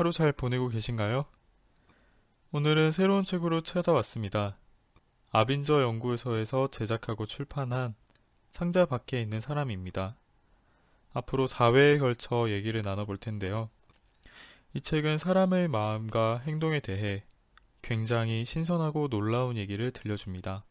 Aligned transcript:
하루 0.00 0.12
잘 0.12 0.32
보내고 0.32 0.70
계신가요? 0.70 1.26
오늘은 2.52 2.90
새로운 2.90 3.22
책으로 3.22 3.60
찾아왔습니다. 3.60 4.56
아빈저 5.30 5.82
연구소에서 5.82 6.68
제작하고 6.68 7.26
출판한 7.26 7.94
상자 8.50 8.86
밖에 8.86 9.20
있는 9.20 9.42
사람입니다. 9.42 10.16
앞으로 11.12 11.46
4회에 11.46 11.98
걸쳐 11.98 12.48
얘기를 12.48 12.80
나눠볼 12.80 13.18
텐데요. 13.18 13.68
이 14.72 14.80
책은 14.80 15.18
사람의 15.18 15.68
마음과 15.68 16.44
행동에 16.46 16.80
대해 16.80 17.22
굉장히 17.82 18.46
신선하고 18.46 19.08
놀라운 19.08 19.58
얘기를 19.58 19.90
들려줍니다. 19.90 20.64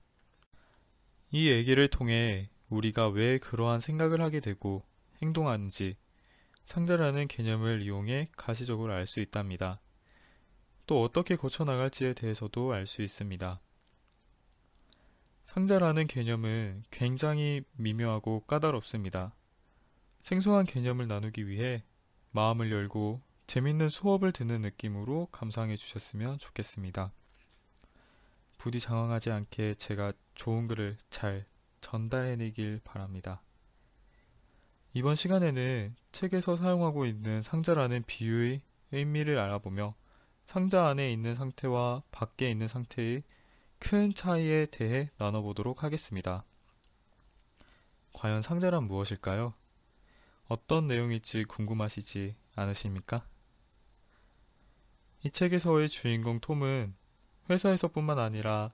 이 1.30 1.52
얘기를 1.52 1.88
통해 1.88 2.50
우리가 2.70 3.10
왜 3.10 3.38
그러한 3.38 3.80
생각을 3.80 4.22
하게 4.22 4.40
되고 4.40 4.84
행동하는지 5.22 5.98
상자라는 6.70 7.28
개념을 7.28 7.82
이용해 7.82 8.28
가시적으로 8.38 8.94
알 8.94 9.08
수 9.08 9.22
있답니다. 9.22 9.82
또 10.86 11.02
어떻게 11.02 11.36
고쳐나갈지에 11.36 12.14
대해서도 12.14 12.74
알 12.74 12.86
수 12.86 13.02
있습니다. 13.02 13.60
상자라는 15.46 16.06
개념은 16.06 16.84
굉장히 16.92 17.64
미묘하고 17.72 18.42
까다롭습니다. 18.42 19.34
생소한 20.22 20.68
개념을 20.68 21.08
나누기 21.08 21.48
위해 21.48 21.84
마음을 22.30 22.72
열고 22.72 23.24
재밌는 23.48 23.90
수업을 23.90 24.32
듣는 24.32 24.62
느낌으로 24.62 25.30
감상해 25.32 25.76
주셨으면 25.76 26.38
좋겠습니다. 26.38 27.12
부디 28.60 28.80
장황하지 28.80 29.32
않게 29.32 29.74
제가 29.74 30.14
좋은 30.36 30.68
글을 30.68 30.98
잘 31.10 31.48
전달해내길 31.82 32.82
바랍니다. 32.84 33.42
이번 34.94 35.16
시간에는 35.16 35.96
책에서 36.12 36.56
사용하고 36.56 37.06
있는 37.06 37.42
상자라는 37.44 38.04
비유의 38.08 38.62
의미를 38.92 39.38
알아보며 39.38 39.94
상자 40.46 40.88
안에 40.88 41.14
있는 41.14 41.36
상태와 41.36 42.02
밖에 42.10 42.50
있는 42.50 42.68
상태의 42.68 43.24
큰 43.78 44.14
차이에 44.14 44.66
대해 44.66 45.12
나눠보도록 45.18 45.84
하겠습니다. 45.84 46.44
과연 48.14 48.42
상자란 48.42 48.86
무엇일까요? 48.86 49.54
어떤 50.48 50.88
내용일지 50.88 51.46
궁금하시지 51.46 52.36
않으십니까? 52.56 53.28
이 55.24 55.30
책에서의 55.30 55.90
주인공 55.90 56.40
톰은 56.40 56.96
회사에서뿐만 57.50 58.18
아니라 58.18 58.72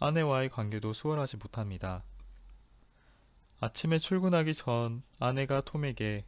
아내와의 0.00 0.48
관계도 0.48 0.94
수월하지 0.94 1.36
못합니다. 1.36 2.04
아침에 3.60 3.98
출근하기 3.98 4.54
전 4.54 5.02
아내가 5.18 5.60
톰에게 5.60 6.24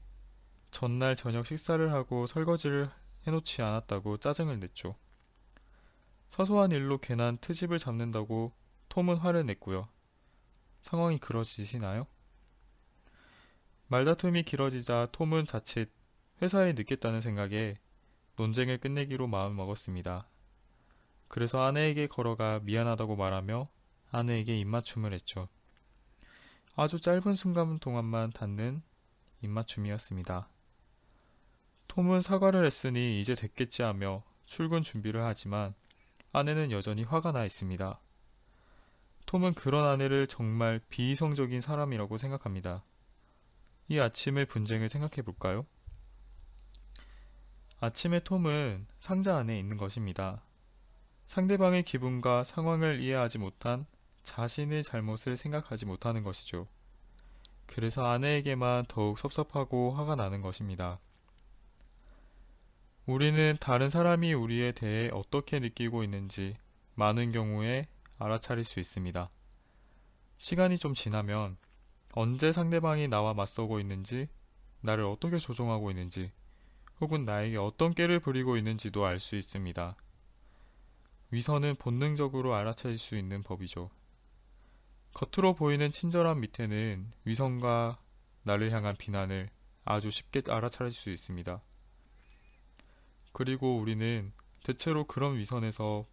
전날 0.73 1.15
저녁 1.15 1.47
식사를 1.47 1.93
하고 1.93 2.27
설거지를 2.27 2.91
해놓지 3.27 3.63
않았다고 3.63 4.17
짜증을 4.17 4.59
냈죠. 4.59 4.97
사소한 6.29 6.73
일로 6.73 6.99
괜한 6.99 7.39
트집을 7.39 7.79
잡는다고 7.79 8.53
톰은 8.89 9.17
화를 9.17 9.47
냈고요. 9.47 9.89
상황이 10.83 11.19
그러지시나요? 11.19 12.09
말다툼이 13.87 14.43
길어지자 14.43 15.09
톰은 15.13 15.47
자칫 15.47 15.91
회사에 16.43 16.73
늦겠다는 16.73 17.21
생각에 17.21 17.77
논쟁을 18.37 18.79
끝내기로 18.79 19.29
마음먹었습니다. 19.29 20.29
그래서 21.29 21.63
아내에게 21.63 22.09
걸어가 22.09 22.59
미안하다고 22.65 23.15
말하며 23.15 23.69
아내에게 24.11 24.59
입맞춤을 24.59 25.13
했죠. 25.13 25.49
아주 26.83 26.99
짧은 26.99 27.35
순간 27.35 27.79
동안만 27.79 28.31
닿는 28.31 28.81
입맞춤이었습니다. 29.43 30.49
톰은 31.89 32.23
사과를 32.23 32.65
했으니 32.65 33.21
이제 33.21 33.35
됐겠지 33.35 33.83
하며 33.83 34.23
출근 34.47 34.81
준비를 34.81 35.23
하지만 35.23 35.75
아내는 36.33 36.71
여전히 36.71 37.03
화가 37.03 37.33
나 37.33 37.45
있습니다. 37.45 38.01
톰은 39.27 39.53
그런 39.53 39.87
아내를 39.87 40.27
정말 40.27 40.81
비이성적인 40.89 41.61
사람이라고 41.61 42.17
생각합니다. 42.17 42.83
이 43.89 43.99
아침의 43.99 44.47
분쟁을 44.47 44.89
생각해 44.89 45.21
볼까요? 45.21 45.67
아침에 47.79 48.21
톰은 48.21 48.87
상자 48.99 49.37
안에 49.37 49.59
있는 49.59 49.77
것입니다. 49.77 50.41
상대방의 51.27 51.83
기분과 51.83 52.43
상황을 52.45 53.01
이해하지 53.01 53.37
못한 53.37 53.85
자신의 54.23 54.83
잘못을 54.83 55.37
생각하지 55.37 55.87
못하는 55.87 56.23
것이죠. 56.23 56.67
그래서 57.67 58.07
아내에게만 58.07 58.87
더욱 58.89 59.19
섭섭하고 59.19 59.93
화가 59.93 60.17
나는 60.17 60.43
것입니다. 60.43 60.99
우리는 63.07 63.57
다른 63.61 63.91
사람이 63.91 64.35
우리에 64.35 64.73
대해 64.73 65.11
어떻게 65.13 65.59
느끼고 65.59 66.05
있는지 66.05 66.57
많은 66.95 67.33
경우에 67.33 67.87
알아차릴 68.19 68.65
수 68.65 68.81
있습니다. 68.81 69.31
시간이 70.37 70.79
좀 70.79 70.95
지나면 70.95 71.57
언제 72.13 72.53
상대방이 72.53 73.09
나와 73.09 73.35
맞서고 73.35 73.79
있는지, 73.81 74.29
나를 74.81 75.05
어떻게 75.05 75.39
조종하고 75.39 75.91
있는지, 75.91 76.33
혹은 77.01 77.25
나에게 77.25 77.57
어떤 77.57 77.95
깨를 77.95 78.21
부리고 78.21 78.57
있는지도 78.57 79.05
알 79.05 79.21
수 79.21 79.37
있습니다. 79.37 79.97
위선은 81.31 81.77
본능적으로 81.77 82.55
알아차릴 82.55 82.99
수 82.99 83.17
있는 83.17 83.43
법이죠. 83.43 83.91
겉으로 85.13 85.55
보이는 85.55 85.91
친절함 85.91 86.41
밑에는 86.41 87.13
위선과 87.25 87.99
나를 88.43 88.71
향한 88.73 88.97
비난을 88.97 89.51
아주 89.85 90.11
쉽게 90.11 90.43
알아차릴 90.49 90.93
수 90.93 91.11
있습니다. 91.11 91.61
그리고 93.33 93.79
우리는 93.79 94.33
대체로 94.63 95.05
그런 95.05 95.37
위선에서 95.37 96.07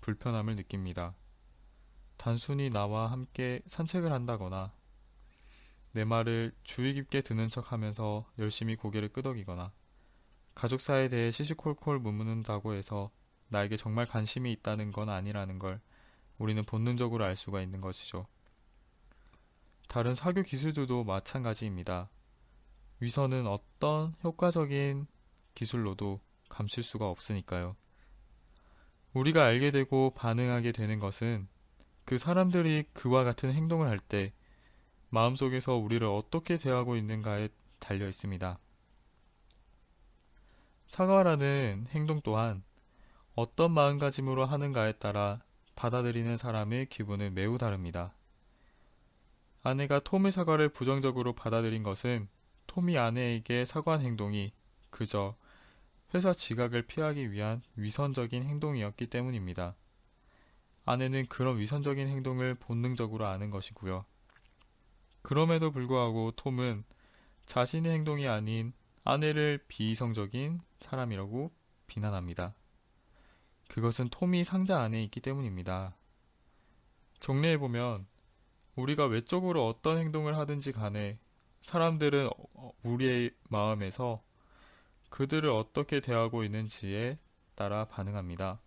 불편함을 0.00 0.56
느낍니다. 0.56 1.14
단순히 2.16 2.70
나와 2.70 3.10
함께 3.10 3.60
산책을 3.66 4.12
한다거나 4.12 4.72
내 5.92 6.04
말을 6.04 6.52
주의 6.62 6.92
깊게 6.94 7.22
듣는 7.22 7.48
척 7.48 7.72
하면서 7.72 8.26
열심히 8.38 8.76
고개를 8.76 9.08
끄덕이거나 9.08 9.72
가족사에 10.54 11.08
대해 11.08 11.30
시시콜콜 11.30 11.98
묻는다고 11.98 12.74
해서 12.74 13.10
나에게 13.48 13.76
정말 13.76 14.06
관심이 14.06 14.52
있다는 14.52 14.92
건 14.92 15.08
아니라는 15.08 15.58
걸 15.58 15.80
우리는 16.38 16.62
본능적으로 16.62 17.24
알 17.24 17.36
수가 17.36 17.62
있는 17.62 17.80
것이죠. 17.80 18.26
다른 19.90 20.14
사교 20.14 20.44
기술들도 20.44 21.02
마찬가지입니다. 21.02 22.10
위선은 23.00 23.48
어떤 23.48 24.14
효과적인 24.22 25.08
기술로도 25.56 26.20
감출 26.48 26.84
수가 26.84 27.10
없으니까요. 27.10 27.74
우리가 29.14 29.44
알게 29.44 29.72
되고 29.72 30.10
반응하게 30.10 30.70
되는 30.70 31.00
것은 31.00 31.48
그 32.04 32.18
사람들이 32.18 32.84
그와 32.92 33.24
같은 33.24 33.50
행동을 33.52 33.88
할 33.88 33.98
때 33.98 34.32
마음속에서 35.08 35.74
우리를 35.74 36.06
어떻게 36.06 36.56
대하고 36.56 36.94
있는가에 36.94 37.48
달려 37.80 38.06
있습니다. 38.06 38.60
사과라는 40.86 41.86
행동 41.90 42.20
또한 42.22 42.62
어떤 43.34 43.72
마음가짐으로 43.72 44.44
하는가에 44.44 44.92
따라 44.92 45.42
받아들이는 45.74 46.36
사람의 46.36 46.86
기분은 46.86 47.34
매우 47.34 47.58
다릅니다. 47.58 48.14
아내가 49.62 49.98
톰의 50.00 50.32
사과를 50.32 50.70
부정적으로 50.70 51.34
받아들인 51.34 51.82
것은 51.82 52.28
톰이 52.66 52.96
아내에게 52.96 53.64
사과한 53.64 54.00
행동이 54.00 54.52
그저 54.90 55.36
회사 56.14 56.32
지각을 56.32 56.82
피하기 56.82 57.30
위한 57.32 57.62
위선적인 57.76 58.42
행동이었기 58.44 59.06
때문입니다. 59.06 59.74
아내는 60.84 61.26
그런 61.26 61.58
위선적인 61.58 62.08
행동을 62.08 62.54
본능적으로 62.54 63.26
아는 63.26 63.50
것이고요. 63.50 64.04
그럼에도 65.22 65.70
불구하고 65.70 66.32
톰은 66.32 66.84
자신의 67.46 67.92
행동이 67.92 68.26
아닌 68.28 68.72
아내를 69.04 69.64
비이성적인 69.68 70.60
사람이라고 70.80 71.52
비난합니다. 71.86 72.54
그것은 73.68 74.08
톰이 74.08 74.42
상자 74.44 74.80
안에 74.80 75.02
있기 75.04 75.20
때문입니다. 75.20 75.96
정리해보면 77.20 78.06
우리가 78.80 79.06
외적으로 79.06 79.66
어떤 79.66 79.98
행동을 79.98 80.36
하든지 80.36 80.72
간에 80.72 81.18
사람들은 81.60 82.30
어, 82.54 82.72
우리의 82.82 83.32
마음에서 83.48 84.22
그들을 85.10 85.50
어떻게 85.50 86.00
대하고 86.00 86.44
있는지에 86.44 87.18
따라 87.54 87.84
반응합니다. 87.86 88.60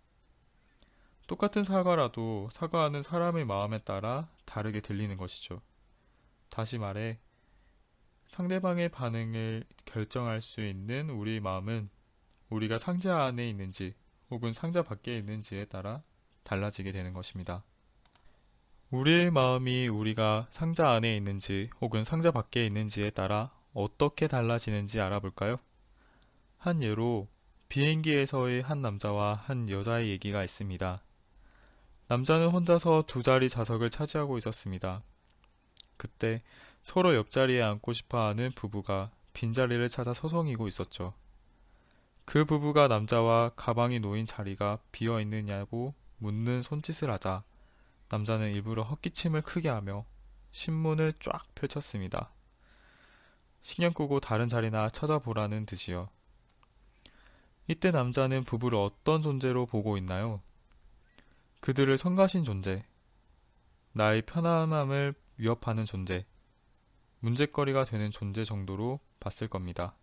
똑같은 1.26 1.64
사과라도 1.64 2.48
사과하는 2.52 3.02
사람의 3.02 3.46
마음에 3.46 3.78
따라 3.78 4.28
다르게 4.44 4.80
들리는 4.80 5.16
것이죠. 5.16 5.62
다시 6.50 6.78
말해, 6.78 7.18
상대방의 8.28 8.90
반응을 8.90 9.64
결정할 9.84 10.40
수 10.40 10.60
있는 10.60 11.10
우리의 11.10 11.40
마음은 11.40 11.88
우리가 12.50 12.78
상자 12.78 13.22
안에 13.24 13.48
있는지 13.48 13.94
혹은 14.30 14.52
상자 14.52 14.82
밖에 14.82 15.16
있는지에 15.18 15.64
따라 15.66 16.02
달라지게 16.42 16.92
되는 16.92 17.12
것입니다. 17.12 17.64
우리의 18.94 19.32
마음이 19.32 19.88
우리가 19.88 20.46
상자 20.50 20.90
안에 20.90 21.16
있는지 21.16 21.68
혹은 21.80 22.04
상자 22.04 22.30
밖에 22.30 22.64
있는지에 22.64 23.10
따라 23.10 23.50
어떻게 23.72 24.28
달라지는지 24.28 25.00
알아볼까요? 25.00 25.56
한 26.58 26.80
예로 26.80 27.26
비행기에서의 27.68 28.62
한 28.62 28.82
남자와 28.82 29.34
한 29.34 29.68
여자의 29.68 30.10
얘기가 30.10 30.44
있습니다. 30.44 31.02
남자는 32.06 32.50
혼자서 32.50 33.02
두 33.08 33.24
자리 33.24 33.48
좌석을 33.48 33.90
차지하고 33.90 34.38
있었습니다. 34.38 35.02
그때 35.96 36.44
서로 36.84 37.16
옆자리에 37.16 37.62
앉고 37.62 37.92
싶어 37.94 38.28
하는 38.28 38.52
부부가 38.54 39.10
빈자리를 39.32 39.88
찾아 39.88 40.14
서성이고 40.14 40.68
있었죠. 40.68 41.14
그 42.24 42.44
부부가 42.44 42.86
남자와 42.86 43.54
가방이 43.56 43.98
놓인 43.98 44.24
자리가 44.24 44.78
비어 44.92 45.20
있느냐고 45.20 45.94
묻는 46.18 46.62
손짓을 46.62 47.10
하자 47.10 47.42
남자는 48.08 48.52
일부러 48.52 48.82
헛기침을 48.82 49.42
크게 49.42 49.68
하며 49.68 50.04
신문을 50.52 51.14
쫙 51.20 51.46
펼쳤습니다. 51.54 52.30
신경 53.62 53.92
끄고 53.92 54.20
다른 54.20 54.48
자리나 54.48 54.90
찾아보라는 54.90 55.66
듯이요. 55.66 56.08
이때 57.66 57.90
남자는 57.90 58.44
부부를 58.44 58.78
어떤 58.78 59.22
존재로 59.22 59.66
보고 59.66 59.96
있나요? 59.96 60.42
그들을 61.60 61.96
성가신 61.96 62.44
존재, 62.44 62.84
나의 63.92 64.22
편안함을 64.22 65.14
위협하는 65.38 65.86
존재, 65.86 66.26
문제거리가 67.20 67.84
되는 67.84 68.10
존재 68.10 68.44
정도로 68.44 69.00
봤을 69.18 69.48
겁니다. 69.48 69.96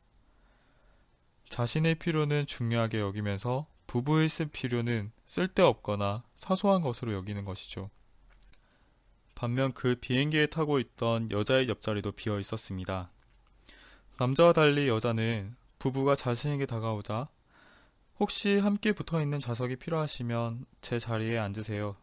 자신의 1.49 1.95
필요는 1.95 2.47
중요하게 2.47 2.99
여기면서 2.99 3.67
부부의 3.91 4.29
쓸 4.29 4.45
필요는 4.45 5.11
쓸데없거나 5.25 6.23
사소한 6.37 6.81
것으로 6.81 7.11
여기는 7.11 7.43
것이죠. 7.43 7.89
반면 9.35 9.73
그 9.73 9.95
비행기에 9.99 10.45
타고 10.45 10.79
있던 10.79 11.29
여자의 11.29 11.67
옆자리도 11.67 12.13
비어 12.13 12.39
있었습니다. 12.39 13.11
남자와 14.17 14.53
달리 14.53 14.87
여자는 14.87 15.57
부부가 15.77 16.15
자신에게 16.15 16.67
다가오자 16.67 17.27
혹시 18.17 18.59
함께 18.59 18.93
붙어 18.93 19.21
있는 19.21 19.41
좌석이 19.41 19.75
필요하시면 19.75 20.67
제 20.79 20.97
자리에 20.97 21.37
앉으세요. 21.37 21.97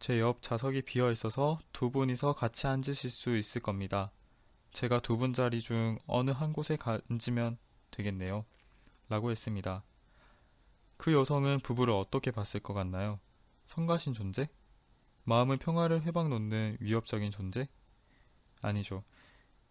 제 0.00 0.20
옆 0.20 0.42
좌석이 0.42 0.82
비어 0.82 1.10
있어서 1.10 1.58
두 1.72 1.90
분이서 1.90 2.34
같이 2.34 2.66
앉으실 2.66 3.08
수 3.08 3.34
있을 3.34 3.62
겁니다. 3.62 4.12
제가 4.72 5.00
두 5.00 5.16
분 5.16 5.32
자리 5.32 5.62
중 5.62 5.98
어느 6.06 6.32
한 6.32 6.52
곳에 6.52 6.76
앉으면 7.08 7.56
되겠네요. 7.92 8.44
라고 9.08 9.30
했습니다. 9.30 9.84
그 10.96 11.12
여성은 11.12 11.60
부부를 11.60 11.92
어떻게 11.92 12.30
봤을 12.30 12.60
것 12.60 12.74
같나요? 12.74 13.20
성가신 13.66 14.12
존재? 14.12 14.48
마음의 15.24 15.58
평화를 15.58 16.02
회방 16.02 16.30
놓는 16.30 16.78
위협적인 16.80 17.30
존재? 17.30 17.68
아니죠. 18.60 19.04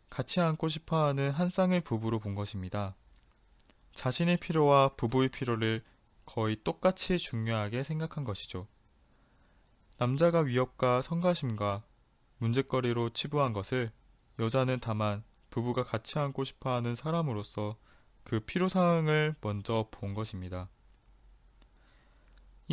같이 0.09 0.41
앉고 0.41 0.67
싶어 0.67 1.05
하는 1.05 1.31
한 1.31 1.49
쌍의 1.49 1.81
부부로 1.81 2.19
본 2.19 2.35
것입니다. 2.35 2.95
자신의 3.93 4.37
필요와 4.37 4.95
부부의 4.95 5.29
필요를 5.29 5.83
거의 6.25 6.57
똑같이 6.63 7.17
중요하게 7.17 7.83
생각한 7.83 8.23
것이죠. 8.23 8.67
남자가 9.97 10.39
위협과 10.41 11.01
성가심과 11.01 11.83
문제거리로 12.37 13.11
치부한 13.11 13.53
것을 13.53 13.91
여자는 14.39 14.79
다만 14.81 15.23
부부가 15.49 15.83
같이 15.83 16.17
앉고 16.17 16.43
싶어 16.43 16.73
하는 16.73 16.95
사람으로서 16.95 17.77
그 18.23 18.39
필요사항을 18.39 19.35
먼저 19.41 19.87
본 19.91 20.13
것입니다. 20.13 20.69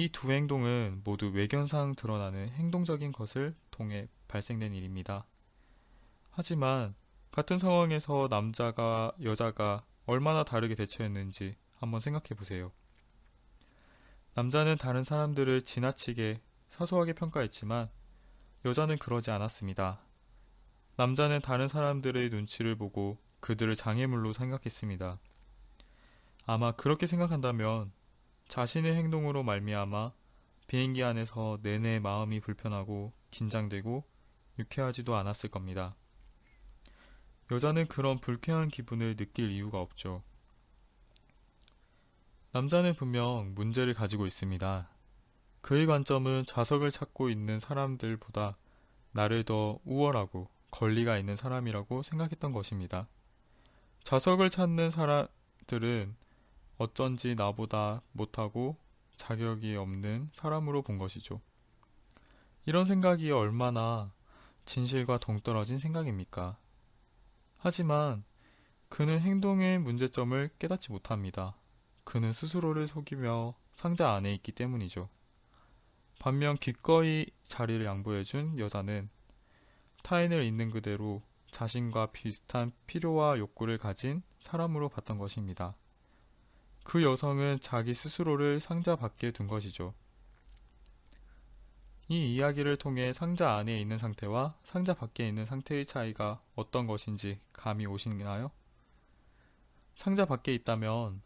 이 0.01 0.09
두 0.09 0.33
행동은 0.33 1.03
모두 1.05 1.29
외견상 1.29 1.95
드러나는 1.95 2.49
행동적인 2.49 3.13
것을 3.13 3.55
통해 3.71 4.09
발생된 4.29 4.73
일입니다. 4.73 5.27
하지만 6.31 6.95
같은 7.31 7.59
상황에서 7.59 8.27
남자가 8.31 9.13
여자가 9.23 9.85
얼마나 10.07 10.43
다르게 10.43 10.75
대처했는지 10.75 11.55
한번 11.77 12.01
생각해 12.01 12.29
보세요. 12.35 12.73
남자는 14.33 14.79
다른 14.79 15.05
사람들을 15.05 15.61
지나치게 15.63 16.41
사소하게 16.69 17.13
평가했지만 17.13 17.91
여자는 18.65 18.97
그러지 18.97 19.31
않았습니다. 19.31 20.01
남자는 20.97 21.43
다른 21.43 21.69
사람들의 21.69 22.31
눈치를 22.31 22.75
보고 22.75 23.19
그들을 23.41 23.75
장애물로 23.75 24.33
생각했습니다. 24.33 25.19
아마 26.47 26.73
그렇게 26.73 27.07
생각한다면 27.07 27.93
자신의 28.51 28.97
행동으로 28.97 29.45
말미암아 29.45 30.11
비행기 30.67 31.05
안에서 31.05 31.61
내내 31.63 32.01
마음이 32.01 32.41
불편하고 32.41 33.13
긴장되고 33.31 34.03
유쾌하지도 34.59 35.15
않았을 35.15 35.51
겁니다. 35.51 35.95
여자는 37.53 37.87
그런 37.87 38.19
불쾌한 38.19 38.67
기분을 38.67 39.15
느낄 39.15 39.53
이유가 39.53 39.81
없죠. 39.81 40.25
남자는 42.51 42.95
분명 42.95 43.53
문제를 43.55 43.95
가지고 43.95 44.27
있습니다. 44.27 44.91
그의 45.61 45.87
관점은 45.87 46.43
좌석을 46.45 46.91
찾고 46.91 47.31
있는 47.31 47.61
사람들보다 47.61 48.57
나를 49.13 49.45
더 49.45 49.79
우월하고 49.85 50.49
권리가 50.73 51.19
있는 51.19 51.37
사람이라고 51.37 52.03
생각했던 52.03 52.51
것입니다. 52.51 53.07
좌석을 54.03 54.51
찾는 54.51 54.91
사람들은 54.91 56.17
어쩐지 56.81 57.35
나보다 57.35 58.01
못하고 58.13 58.79
자격이 59.19 59.77
없는 59.77 60.31
사람으로 60.33 60.81
본 60.81 60.97
것이죠. 60.97 61.43
이런 62.65 62.87
생각이 62.87 63.31
얼마나 63.31 64.15
진실과 64.65 65.19
동떨어진 65.19 65.77
생각입니까? 65.77 66.57
하지만 67.59 68.25
그는 68.89 69.21
행동의 69.21 69.79
문제점을 69.79 70.49
깨닫지 70.59 70.91
못합니다. 70.91 71.55
그는 72.05 72.33
스스로를 72.33 72.87
속이며 72.87 73.55
상자 73.75 74.13
안에 74.15 74.33
있기 74.37 74.53
때문이죠. 74.53 75.11
반면 76.19 76.57
기꺼이 76.57 77.27
자리를 77.45 77.85
양보해준 77.85 78.59
여자는 78.59 79.11
타인을 80.03 80.45
있는 80.45 80.71
그대로 80.71 81.21
자신과 81.51 82.07
비슷한 82.13 82.73
필요와 82.87 83.37
욕구를 83.37 83.77
가진 83.77 84.23
사람으로 84.39 84.89
봤던 84.89 85.19
것입니다. 85.19 85.77
그 86.85 87.03
여성은 87.03 87.61
자기 87.61 87.95
스스로를 87.95 88.61
상자 88.61 88.97
밖에 88.97 89.31
둔 89.31 89.47
것이죠. 89.47 89.95
이 92.09 92.35
이야기를 92.35 92.77
통해 92.77 93.13
상자 93.13 93.55
안에 93.55 93.81
있는 93.81 93.97
상태와 93.97 94.57
상자 94.65 94.95
밖에 94.95 95.29
있는 95.29 95.47
상태의 95.47 95.87
차이가 95.87 96.43
어떤 96.57 96.87
것인지 96.89 97.39
감이 97.53 97.87
오시나요? 97.87 98.51
상자 99.95 100.25
밖에 100.25 100.53
있다면 100.55 101.23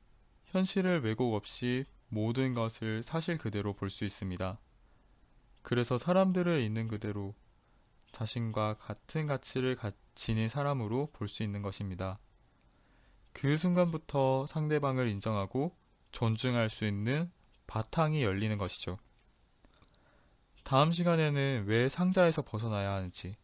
현실을 0.46 1.02
왜곡 1.02 1.34
없이 1.34 1.86
모든 2.08 2.52
것을 2.52 3.02
사실 3.02 3.38
그대로 3.38 3.72
볼 3.72 3.88
수 3.88 4.04
있습니다. 4.04 4.58
그래서 5.62 5.96
사람들을 5.96 6.60
있는 6.60 6.86
그대로 6.88 7.34
자신과 8.12 8.74
같은 8.74 9.26
가치를 9.26 9.76
지닌 10.14 10.48
사람으로 10.48 11.10
볼 11.12 11.28
수 11.28 11.42
있는 11.42 11.62
것입니다. 11.62 12.18
그 13.34 13.58
순간부터 13.58 14.46
상대방을 14.46 15.08
인정하고 15.08 15.76
존중할 16.12 16.70
수 16.70 16.86
있는 16.86 17.30
바탕이 17.66 18.22
열리는 18.22 18.56
것이죠. 18.56 18.96
다음 20.62 20.92
시간에는 20.92 21.64
왜 21.66 21.90
상자에서 21.90 22.40
벗어나야 22.42 22.92
하는지, 22.92 23.34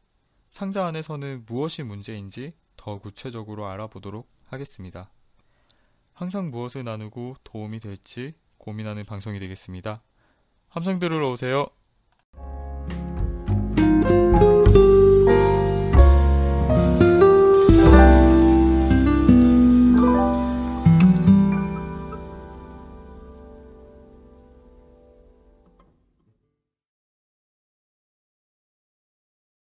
상자 0.51 0.87
안에서는 0.87 1.45
무엇이 1.45 1.83
문제인지 1.83 2.55
더 2.77 2.99
구체적으로 2.99 3.67
알아보도록 3.67 4.27
하겠습니다. 4.47 5.11
항상 6.15 6.51
무엇을 6.51 6.85
나누고 6.85 7.37
도움이 7.45 7.81
될지 7.81 8.35
고민하는 8.57 9.05
방송이 9.05 9.39
되겠습니다. 9.39 10.03
함성 10.69 10.99
들으러 10.99 11.31
오세요. 11.31 11.67